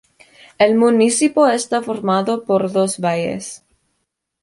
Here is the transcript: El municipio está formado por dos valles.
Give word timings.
El 0.57 0.73
municipio 0.77 1.47
está 1.47 1.83
formado 1.83 2.43
por 2.43 2.71
dos 2.71 2.97
valles. 2.97 3.63